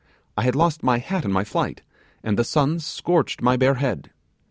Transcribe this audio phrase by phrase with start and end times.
[0.35, 1.83] I had lost my hat in the flight,
[2.23, 4.09] and the run scorched my bare head.